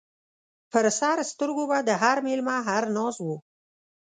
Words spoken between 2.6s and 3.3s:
هر ناز و